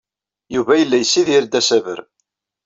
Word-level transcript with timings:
Yuba 0.55 0.73
yella 0.79 0.97
yessidir-d 0.99 1.53
asaber. 1.59 1.99